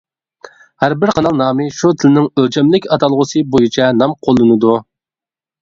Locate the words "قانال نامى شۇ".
1.17-1.91